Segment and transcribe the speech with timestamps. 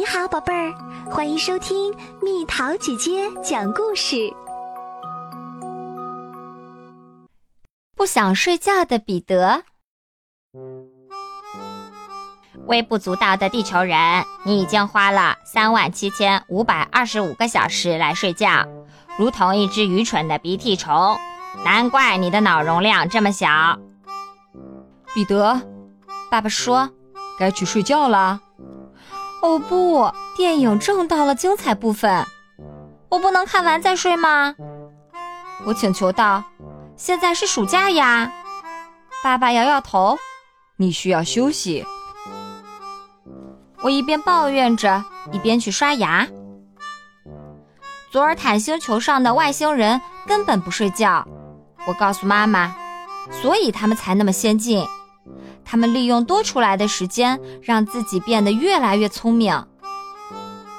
[0.00, 0.72] 你好，宝贝儿，
[1.10, 4.32] 欢迎收听蜜桃姐姐讲故事。
[7.94, 9.62] 不想睡觉的彼得，
[12.64, 18.66] 微不足道的地球人，你已经花了三万七千五百二十五个小时来睡觉，
[19.18, 21.18] 如同一只愚蠢的鼻涕虫。
[21.62, 23.78] 难怪你的脑容量这么小。
[25.14, 25.60] 彼得，
[26.30, 26.88] 爸爸说，
[27.38, 28.40] 该去睡觉啦。
[29.42, 32.26] 哦不，电影正到了精彩部分，
[33.08, 34.54] 我不能看完再睡吗？
[35.64, 36.42] 我请求道。
[36.96, 38.30] 现在是暑假呀，
[39.22, 40.18] 爸爸摇摇头。
[40.76, 41.84] 你需要休息。
[43.82, 46.28] 我一边抱怨着，一边去刷牙。
[48.10, 51.26] 佐尔坦星球上的外星人根本不睡觉，
[51.86, 52.74] 我告诉妈妈，
[53.30, 54.84] 所以他们才那么先进。
[55.70, 59.64] 他们利用多出来的时间，让自己变得越来越聪明。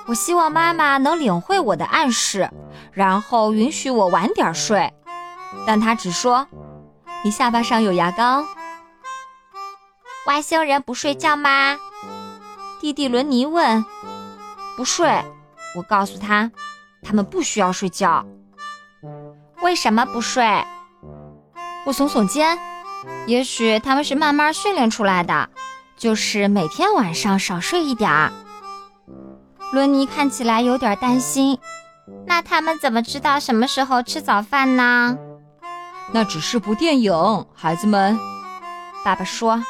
[0.06, 2.52] 我希望妈妈能领会我的暗示，
[2.92, 4.92] 然后允许我晚点睡。
[5.66, 6.46] 但他只说
[7.24, 8.44] ：“你下巴上有牙膏。”
[10.28, 11.78] 外星人不睡觉吗？
[12.82, 13.86] 弟弟伦尼问。
[14.76, 15.24] “不睡。”
[15.78, 16.52] 我告诉他
[17.02, 18.26] ，“他们不需要睡觉。”
[19.64, 20.44] 为什么不睡？
[21.86, 22.60] 我耸耸肩。
[23.28, 25.50] 也许他们是慢慢训练出来的，
[25.98, 28.32] 就是每天晚上少睡一点儿。
[29.72, 31.58] 伦尼看起来有点担心。
[32.28, 35.18] 那他们怎么知道什么时候吃早饭呢？
[36.12, 37.14] 那只是部电影，
[37.56, 38.20] 孩子们。
[39.04, 39.64] 爸爸说：“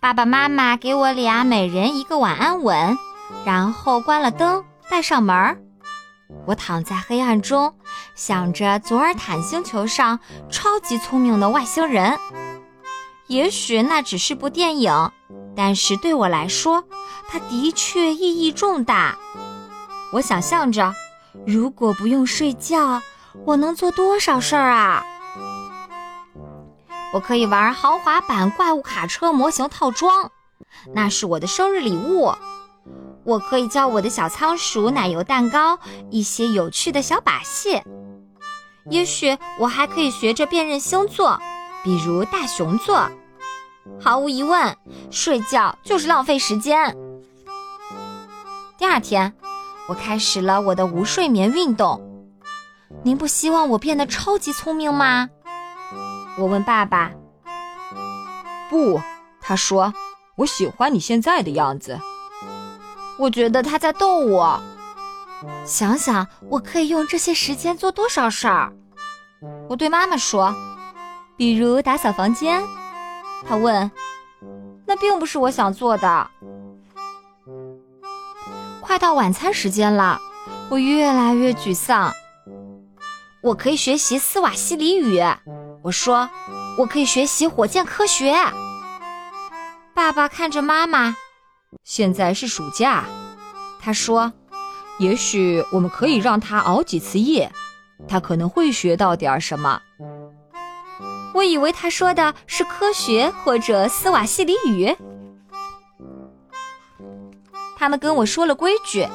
[0.00, 2.98] 爸爸妈妈给我俩每人一个晚安吻，
[3.44, 5.62] 然后关了灯，带上门。
[6.46, 7.74] 我躺在黑暗中，
[8.24, 12.16] 想着佐尔坦星球上超级聪明的外星人。
[13.26, 15.10] 也许那只是部电影，
[15.56, 16.84] 但是对我来说，
[17.28, 19.18] 它的确意义重大。
[20.12, 20.94] 我想象着，
[21.44, 23.02] 如果不用睡觉。”
[23.44, 25.02] 我能做多少事儿啊！
[27.14, 30.30] 我可以玩豪华版怪物卡车模型套装，
[30.94, 32.32] 那是我的生日礼物。
[33.24, 35.78] 我可以教我的小仓鼠奶油蛋糕
[36.10, 37.82] 一些有趣的小把戏。
[38.90, 41.38] 也许我还可以学着辨认星座，
[41.84, 43.08] 比如大熊座。
[44.00, 44.76] 毫无疑问，
[45.10, 46.96] 睡觉就是浪费时间。
[48.78, 49.32] 第二天，
[49.88, 52.00] 我开始了我的无睡眠运动。
[53.02, 55.28] 您不希望我变得超级聪明吗？
[56.38, 57.10] 我问爸爸。
[58.68, 59.00] 不，
[59.40, 59.92] 他说，
[60.36, 61.98] 我喜欢你现在的样子。
[63.18, 64.60] 我觉得他在逗我。
[65.64, 68.72] 想想我可以用这些时间做多少事儿。
[69.68, 70.54] 我对妈妈说，
[71.36, 72.62] 比如打扫房间。
[73.46, 73.90] 他问，
[74.86, 76.30] 那并不是我想做的。
[78.80, 80.20] 快到晚餐时间了，
[80.68, 82.12] 我越来越沮丧。
[83.42, 85.20] 我可以学习斯瓦西里语，
[85.82, 86.30] 我说，
[86.78, 88.32] 我可以学习火箭科学。
[89.94, 91.16] 爸爸看着妈妈，
[91.82, 93.04] 现在是暑假，
[93.80, 94.32] 他说，
[94.98, 97.50] 也许我们可以让他熬几次夜，
[98.08, 99.80] 他可能会学到点什么。
[101.34, 104.96] 我以为他说的是科学或者斯瓦西里语。
[107.76, 109.08] 他们跟我说了规矩，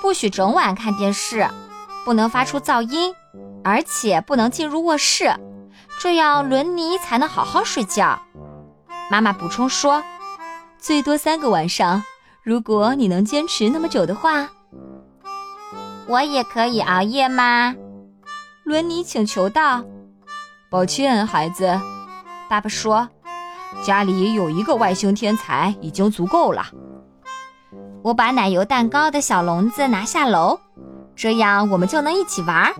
[0.00, 1.48] 不许整晚看电视，
[2.04, 3.14] 不能发出噪音。
[3.64, 5.32] 而且不能进入卧室，
[6.00, 8.20] 这样伦尼才能好好睡觉。
[9.08, 10.02] 妈妈补充说
[10.80, 12.02] ：“最多三个晚上，
[12.42, 14.50] 如果你能坚持那么久的话。”
[16.12, 17.74] 我也可以熬夜吗？
[18.64, 19.82] 伦尼请求道。
[20.68, 21.80] “抱歉，孩子。”
[22.50, 23.08] 爸爸说
[23.82, 26.66] ，“家里有一个外星天才已经足够了。”
[28.04, 30.60] 我把奶油蛋糕的小笼子拿下楼，
[31.16, 32.70] 这样我们就能一起玩。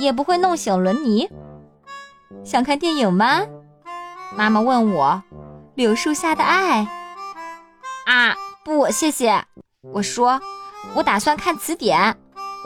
[0.00, 1.30] 也不会弄醒伦尼。
[2.42, 3.42] 想看电影吗？
[4.34, 5.22] 妈妈问我。
[5.76, 6.80] 柳树下的爱。
[8.06, 8.34] 啊，
[8.64, 9.40] 不，谢谢。
[9.92, 10.40] 我说，
[10.96, 12.16] 我打算看词典。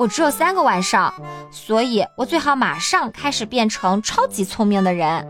[0.01, 1.13] 我只有三个晚上，
[1.51, 5.29] 所以我最好马上开始变成超级聪明的人。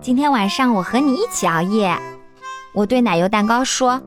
[0.00, 1.98] 今天晚上我和你一起熬夜。
[2.72, 4.00] 我对奶油蛋糕说：“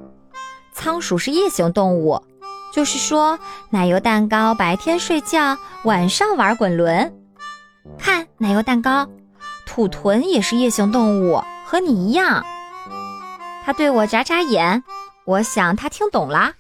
[0.71, 2.24] 仓鼠是夜行动物。”
[2.71, 3.38] 就是说，
[3.69, 7.13] 奶油蛋糕白天睡觉，晚上玩滚轮。
[7.98, 9.10] 看，奶油蛋糕，
[9.65, 12.45] 土豚也是夜行动物，和你一样。
[13.65, 14.86] 他对我眨眨眼，
[15.25, 16.54] 我想他听懂了。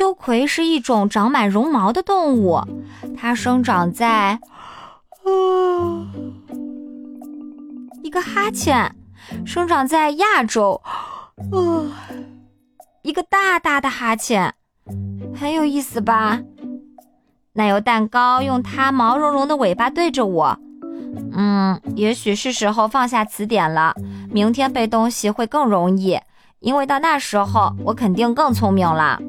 [0.00, 2.58] 秋葵是一种长满绒毛的动物，
[3.18, 4.08] 它生长在……
[4.08, 4.40] 啊
[8.02, 8.96] 一个哈欠，
[9.44, 10.80] 生长在亚洲。
[11.36, 12.16] 啊，
[13.02, 14.54] 一个大大的哈欠，
[15.38, 16.40] 很有意思吧？
[17.52, 20.58] 奶油蛋糕用它毛茸茸的尾巴对着我。
[21.32, 23.94] 嗯，也许是时候放下词典了。
[24.30, 26.18] 明天背东西会更容易，
[26.60, 29.20] 因为到那时候我肯定更聪明了。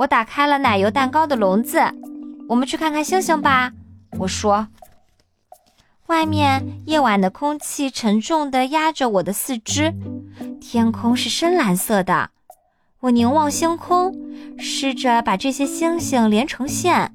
[0.00, 1.78] 我打开了奶油蛋糕的笼子，
[2.48, 3.70] 我们去看看星星吧。
[4.18, 4.66] 我说。
[6.06, 9.92] 外面夜晚的空气沉重地压着我的四肢，
[10.58, 12.30] 天空是深蓝色的。
[13.00, 14.16] 我凝望星空，
[14.58, 17.14] 试着把这些星星连成线。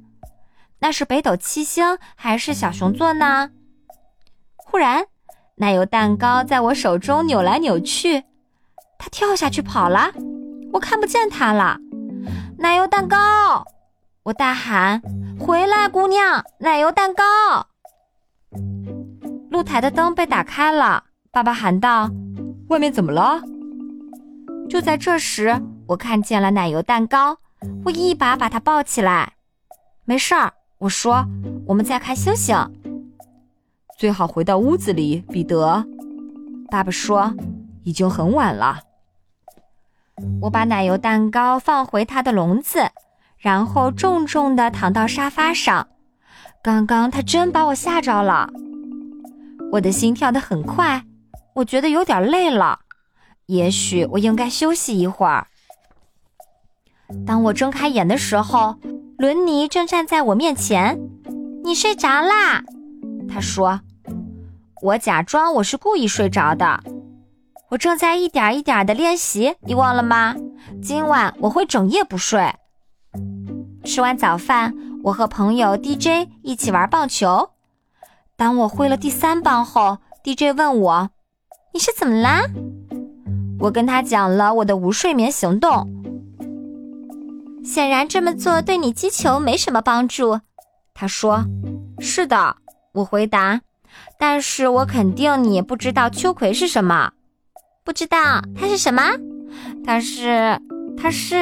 [0.77, 3.49] 那是北斗七星还是小熊座呢？
[4.55, 5.07] 忽然，
[5.55, 8.23] 奶油蛋糕在我手中扭来扭去，
[8.99, 10.11] 它跳下去跑了，
[10.73, 11.79] 我看不见它了。
[12.65, 13.63] 奶油蛋糕！
[14.23, 14.99] 我大喊
[15.39, 16.43] ：“回来，姑娘！
[16.57, 17.23] 奶油蛋糕！”
[19.51, 22.09] 露台的灯被打开了，爸爸喊道
[22.69, 23.39] ：“外面怎么了？”
[24.67, 27.37] 就在这时，我看见了奶油蛋糕，
[27.85, 29.33] 我一把把它抱起来。
[30.03, 31.23] 没事儿，我说
[31.69, 32.57] ：“我们在看星星。”
[33.95, 35.85] 最好回到屋子里，彼得。
[36.71, 37.31] 爸爸说
[37.85, 38.79] ：“已经很晚了。”
[40.41, 42.89] 我把奶油蛋糕放回它的笼子，
[43.37, 45.87] 然后重重地躺到沙发上。
[46.63, 48.49] 刚刚它真把我吓着了。
[49.71, 51.03] 我的心跳得很快，
[51.53, 52.79] 我觉得有点累了，
[53.47, 55.47] 也许我应该休息一会儿。
[57.25, 58.75] 当我睁开眼的时候，
[59.17, 60.99] 伦尼正站在我面前。
[61.63, 62.63] “你睡着啦？”
[63.27, 63.79] 他说。
[64.81, 66.83] 我假装我是故意睡着的。
[67.75, 70.33] 我正在一点一点的练习，你忘了吗？
[70.81, 72.55] 今晚我会整夜不睡。
[73.83, 74.73] 吃完早饭，
[75.03, 77.49] 我和朋友 DJ 一起玩棒球。
[78.37, 81.09] 当我挥了第三棒后，DJ 问我
[81.75, 82.43] ：“你是怎么啦？”
[83.59, 85.85] 我跟他讲了我的无睡眠行动。
[87.65, 90.39] 显然这么做对你击球没什么帮助，
[90.93, 91.43] 他说
[91.99, 92.55] ：“是的。”
[92.95, 93.59] 我回答
[94.17, 97.11] ：“但是我肯定你不知道秋葵是什么。
[97.85, 98.17] 不知道
[98.55, 99.03] 它是什么？
[99.85, 100.59] 它是……
[100.97, 101.35] 它是……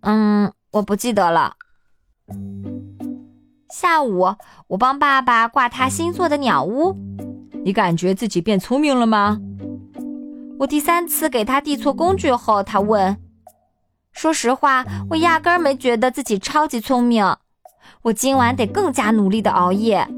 [0.00, 1.54] 嗯，我不记得了。”
[3.68, 4.34] 下午，
[4.68, 6.96] 我帮爸爸挂他新做的鸟屋。
[7.62, 9.38] 你感觉自己变聪明了吗？
[10.60, 13.18] 我第三次给他递错工具后，他问
[14.12, 17.36] ：“说实话，我压根儿没觉得自己超级聪明。
[18.00, 20.08] 我今晚得更加努力的熬夜。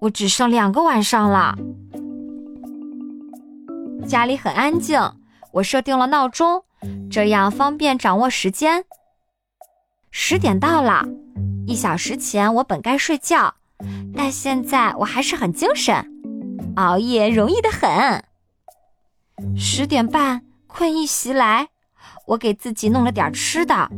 [0.00, 1.56] 我只剩两个晚上了。”
[4.04, 5.00] 家里很安静，
[5.52, 6.64] 我设定了闹钟，
[7.10, 8.84] 这样方便掌握时间。
[10.10, 11.04] 十点到了。
[11.66, 13.54] 一小时前我本该睡觉，
[14.14, 16.10] 但现在我还是很精神。
[16.76, 18.22] 熬夜容易的很。
[19.56, 21.68] 十点半，困意袭来，
[22.26, 23.88] 我给自己弄了点吃的。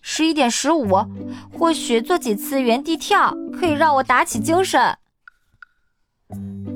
[0.00, 1.04] 十一点十五，
[1.52, 4.96] 或许做几次原地跳可以让我打起精神。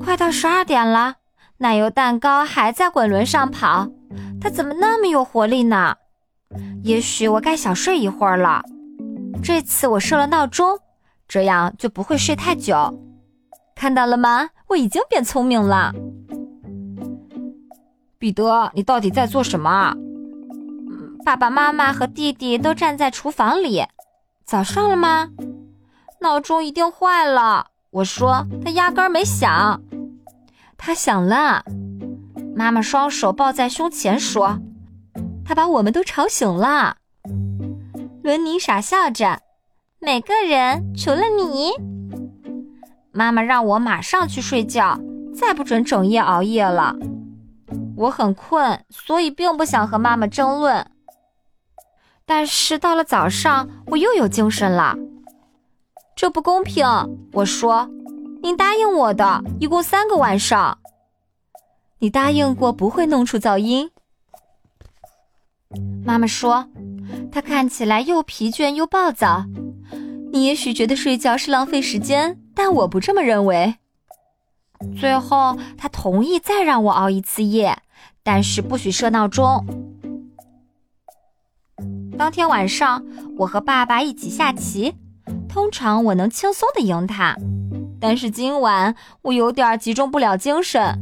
[0.03, 1.15] 快到十二点了，
[1.61, 3.85] 奶油蛋糕还在滚轮上跑，
[4.39, 5.93] 它怎么那么有活力呢？
[6.83, 8.63] 也许我该小睡一会儿了。
[9.43, 10.79] 这次我设了闹钟，
[11.27, 12.97] 这样就不会睡太久。
[13.75, 14.49] 看到了吗？
[14.67, 15.93] 我已经变聪明了。
[18.17, 19.93] 彼得，你到底在做什么？
[21.25, 23.83] 爸爸妈妈和弟弟都站在厨房里。
[24.45, 25.27] 早上了吗？
[26.21, 27.67] 闹钟一定坏了。
[27.91, 29.81] 我说，它压根儿没响。
[30.79, 31.63] 它响了。
[32.55, 34.59] 妈妈双手抱在胸前说
[35.45, 36.95] ：“他把我们都吵醒了。”
[38.23, 39.41] 伦尼傻笑着，
[39.99, 41.71] 每个人除了你。
[43.11, 44.99] 妈妈让我马上去睡觉，
[45.35, 46.95] 再不准整夜熬夜了。
[47.97, 50.89] 我很困，所以并不想和妈妈争论。
[52.25, 54.95] 但是到了早上，我又有精神了。
[56.15, 56.85] 这不公平，
[57.33, 57.89] 我说。
[58.41, 60.79] 您答应我的，一共三个晚上。
[61.99, 63.91] 你答应过不会弄出噪音。
[66.03, 66.67] 妈妈说。
[67.31, 69.45] 他看起来又疲倦又暴躁。
[70.31, 73.75] 你也许觉得睡觉是浪费时间，但我不这么认为。
[74.99, 77.79] 最后，他同意再让我熬一次夜，
[78.23, 79.65] 但是不许设闹钟。
[82.17, 83.03] 当天晚上，
[83.39, 84.95] 我和爸爸一起下棋，
[85.47, 87.35] 通常我能轻松的赢他，
[87.99, 90.97] 但是今晚我有点集中不了精神。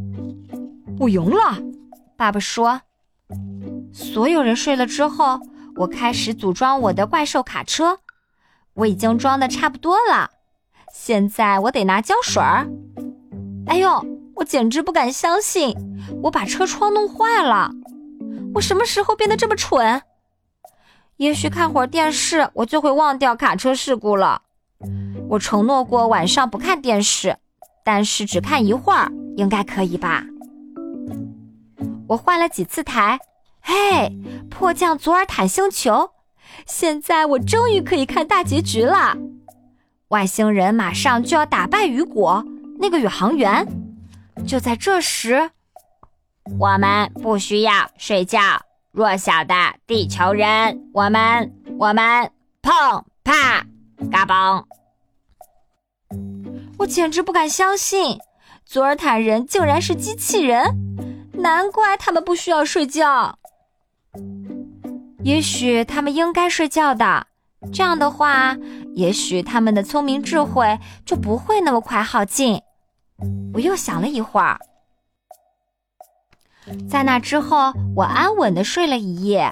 [1.00, 1.62] 我赢了，
[2.16, 2.82] 爸爸说。
[3.94, 5.39] 所有人睡了之后。
[5.80, 8.00] 我开始组装我的怪兽卡车，
[8.74, 10.32] 我已经装的差不多了。
[10.92, 12.68] 现在我得拿胶水儿。
[13.68, 14.04] 哎呦，
[14.38, 15.77] 我简直不敢相信，
[16.24, 17.70] 我把车窗弄坏了。
[18.56, 20.01] 我什么时候变得这么蠢？
[21.18, 24.42] 也许看会儿电视，我就会忘掉卡车事故了。
[25.29, 27.38] 我承诺过晚上不看电视，
[27.84, 30.24] 但是只看一会儿，应该可以吧？
[32.07, 33.19] 我换了几次台，
[33.62, 34.17] 嘿，
[34.50, 36.12] 迫降左尔坦星球，
[36.65, 39.17] 现在我终于可以看大结局了。
[40.10, 42.46] 外星人马上就要打败雨果
[42.79, 43.67] 那个宇航员。
[44.46, 45.50] 就在这时，
[46.57, 48.39] 我们不需要睡觉，
[48.91, 49.53] 弱小的
[49.86, 52.31] 地球人，我们，我们，
[52.62, 52.72] 碰
[53.25, 53.65] 啪，
[54.10, 54.63] 嘎嘣！
[56.79, 58.19] 我简直不敢相信，
[58.65, 60.75] 佐尔坦人竟然是机器人，
[61.34, 63.38] 难怪他们不需要睡觉。
[65.24, 67.27] 也许他们应该睡觉的，
[67.74, 68.55] 这样的话，
[68.93, 72.62] 也许他们的聪明智慧就不会那么快耗尽。
[73.53, 74.60] 我又想了一会儿，
[76.88, 79.51] 在那之后，我安稳的睡了一夜。